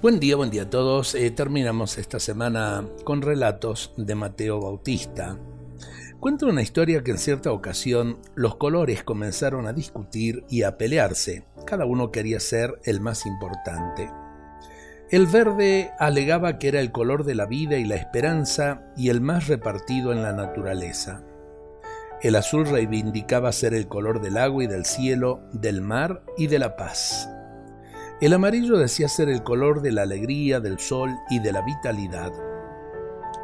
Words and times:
Buen 0.00 0.20
día, 0.20 0.36
buen 0.36 0.50
día 0.50 0.62
a 0.62 0.70
todos. 0.70 1.16
Eh, 1.16 1.28
terminamos 1.32 1.98
esta 1.98 2.20
semana 2.20 2.86
con 3.02 3.20
relatos 3.20 3.94
de 3.96 4.14
Mateo 4.14 4.60
Bautista. 4.60 5.36
Cuenta 6.20 6.46
una 6.46 6.62
historia 6.62 7.02
que 7.02 7.10
en 7.10 7.18
cierta 7.18 7.50
ocasión 7.50 8.20
los 8.36 8.54
colores 8.54 9.02
comenzaron 9.02 9.66
a 9.66 9.72
discutir 9.72 10.44
y 10.48 10.62
a 10.62 10.78
pelearse. 10.78 11.46
Cada 11.66 11.84
uno 11.84 12.12
quería 12.12 12.38
ser 12.38 12.78
el 12.84 13.00
más 13.00 13.26
importante. 13.26 14.08
El 15.10 15.26
verde 15.26 15.90
alegaba 15.98 16.60
que 16.60 16.68
era 16.68 16.78
el 16.78 16.92
color 16.92 17.24
de 17.24 17.34
la 17.34 17.46
vida 17.46 17.76
y 17.76 17.84
la 17.84 17.96
esperanza 17.96 18.84
y 18.96 19.08
el 19.08 19.20
más 19.20 19.48
repartido 19.48 20.12
en 20.12 20.22
la 20.22 20.32
naturaleza. 20.32 21.24
El 22.22 22.36
azul 22.36 22.68
reivindicaba 22.68 23.50
ser 23.50 23.74
el 23.74 23.88
color 23.88 24.20
del 24.20 24.36
agua 24.36 24.62
y 24.62 24.68
del 24.68 24.84
cielo, 24.84 25.40
del 25.52 25.80
mar 25.80 26.22
y 26.36 26.46
de 26.46 26.60
la 26.60 26.76
paz. 26.76 27.28
El 28.20 28.32
amarillo 28.32 28.76
decía 28.78 29.08
ser 29.08 29.28
el 29.28 29.44
color 29.44 29.80
de 29.80 29.92
la 29.92 30.02
alegría, 30.02 30.58
del 30.58 30.80
sol 30.80 31.16
y 31.30 31.38
de 31.38 31.52
la 31.52 31.62
vitalidad. 31.62 32.32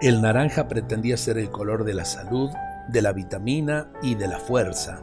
El 0.01 0.21
naranja 0.21 0.67
pretendía 0.67 1.17
ser 1.17 1.39
el 1.39 1.49
color 1.51 1.85
de 1.85 1.95
la 1.95 2.05
salud, 2.05 2.51
de 2.89 3.01
la 3.01 3.13
vitamina 3.13 3.89
y 4.03 4.17
de 4.17 4.27
la 4.27 4.41
fuerza. 4.41 5.01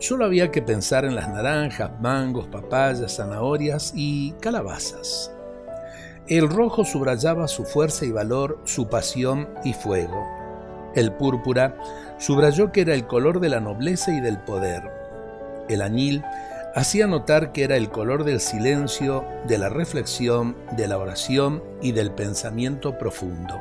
Solo 0.00 0.24
había 0.24 0.50
que 0.50 0.62
pensar 0.62 1.04
en 1.04 1.14
las 1.14 1.28
naranjas, 1.28 1.92
mangos, 2.00 2.48
papayas, 2.48 3.14
zanahorias 3.14 3.92
y 3.94 4.32
calabazas. 4.40 5.30
El 6.26 6.48
rojo 6.48 6.84
subrayaba 6.84 7.46
su 7.46 7.64
fuerza 7.64 8.04
y 8.04 8.10
valor, 8.10 8.60
su 8.64 8.88
pasión 8.88 9.48
y 9.62 9.74
fuego. 9.74 10.26
El 10.96 11.12
púrpura 11.12 11.76
subrayó 12.18 12.72
que 12.72 12.80
era 12.80 12.94
el 12.94 13.06
color 13.06 13.38
de 13.38 13.48
la 13.48 13.60
nobleza 13.60 14.10
y 14.10 14.20
del 14.20 14.38
poder. 14.38 14.82
El 15.68 15.82
añil 15.82 16.24
hacía 16.74 17.06
notar 17.06 17.52
que 17.52 17.64
era 17.64 17.76
el 17.76 17.90
color 17.90 18.24
del 18.24 18.40
silencio, 18.40 19.24
de 19.46 19.58
la 19.58 19.68
reflexión, 19.68 20.56
de 20.76 20.86
la 20.88 20.98
oración 20.98 21.62
y 21.82 21.92
del 21.92 22.12
pensamiento 22.12 22.98
profundo. 22.98 23.60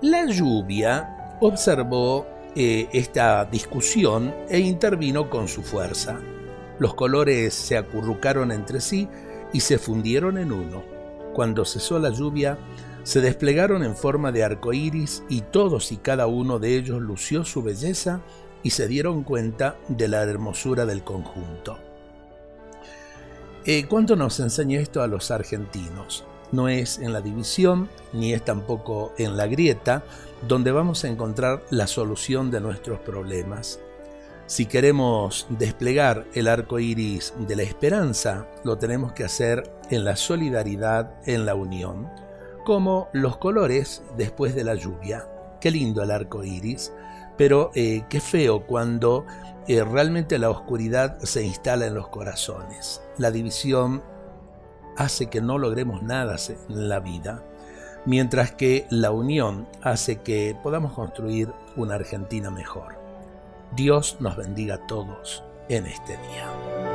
La 0.00 0.26
lluvia 0.26 1.36
observó 1.40 2.26
eh, 2.54 2.88
esta 2.92 3.44
discusión 3.44 4.34
e 4.48 4.58
intervino 4.58 5.30
con 5.30 5.48
su 5.48 5.62
fuerza. 5.62 6.18
Los 6.78 6.94
colores 6.94 7.54
se 7.54 7.76
acurrucaron 7.76 8.50
entre 8.52 8.80
sí 8.80 9.08
y 9.52 9.60
se 9.60 9.78
fundieron 9.78 10.38
en 10.38 10.52
uno. 10.52 10.82
Cuando 11.32 11.64
cesó 11.64 11.98
la 11.98 12.10
lluvia, 12.10 12.58
se 13.04 13.20
desplegaron 13.20 13.82
en 13.82 13.96
forma 13.96 14.32
de 14.32 14.44
arco 14.44 14.72
iris 14.72 15.22
y 15.28 15.40
todos 15.40 15.92
y 15.92 15.96
cada 15.96 16.26
uno 16.26 16.58
de 16.58 16.76
ellos 16.76 17.00
lució 17.00 17.44
su 17.44 17.62
belleza 17.62 18.20
y 18.62 18.70
se 18.70 18.88
dieron 18.88 19.24
cuenta 19.24 19.76
de 19.88 20.08
la 20.08 20.22
hermosura 20.22 20.86
del 20.86 21.02
conjunto. 21.02 21.78
Eh, 23.64 23.86
¿Cuánto 23.88 24.16
nos 24.16 24.40
enseña 24.40 24.80
esto 24.80 25.02
a 25.02 25.06
los 25.06 25.30
argentinos? 25.30 26.24
No 26.50 26.68
es 26.68 26.98
en 26.98 27.12
la 27.12 27.20
división, 27.20 27.88
ni 28.12 28.32
es 28.32 28.44
tampoco 28.44 29.14
en 29.18 29.36
la 29.36 29.46
grieta, 29.46 30.04
donde 30.46 30.72
vamos 30.72 31.04
a 31.04 31.08
encontrar 31.08 31.62
la 31.70 31.86
solución 31.86 32.50
de 32.50 32.60
nuestros 32.60 32.98
problemas. 33.00 33.80
Si 34.46 34.66
queremos 34.66 35.46
desplegar 35.48 36.26
el 36.34 36.48
arco 36.48 36.78
iris 36.78 37.32
de 37.38 37.56
la 37.56 37.62
esperanza, 37.62 38.48
lo 38.64 38.76
tenemos 38.76 39.12
que 39.12 39.24
hacer 39.24 39.72
en 39.90 40.04
la 40.04 40.16
solidaridad, 40.16 41.14
en 41.26 41.46
la 41.46 41.54
unión 41.54 42.08
como 42.64 43.08
los 43.12 43.36
colores 43.38 44.02
después 44.16 44.54
de 44.54 44.64
la 44.64 44.74
lluvia. 44.74 45.26
Qué 45.60 45.70
lindo 45.70 46.02
el 46.02 46.10
arco 46.10 46.44
iris, 46.44 46.92
pero 47.36 47.70
eh, 47.74 48.04
qué 48.08 48.20
feo 48.20 48.66
cuando 48.66 49.26
eh, 49.68 49.84
realmente 49.84 50.38
la 50.38 50.50
oscuridad 50.50 51.18
se 51.20 51.44
instala 51.44 51.86
en 51.86 51.94
los 51.94 52.08
corazones. 52.08 53.02
La 53.18 53.30
división 53.30 54.02
hace 54.96 55.26
que 55.26 55.40
no 55.40 55.58
logremos 55.58 56.02
nada 56.02 56.36
en 56.68 56.88
la 56.88 57.00
vida, 57.00 57.42
mientras 58.04 58.52
que 58.52 58.86
la 58.90 59.10
unión 59.10 59.68
hace 59.82 60.16
que 60.16 60.56
podamos 60.62 60.92
construir 60.92 61.52
una 61.76 61.94
Argentina 61.94 62.50
mejor. 62.50 63.00
Dios 63.74 64.16
nos 64.20 64.36
bendiga 64.36 64.74
a 64.74 64.86
todos 64.86 65.44
en 65.68 65.86
este 65.86 66.12
día. 66.12 66.91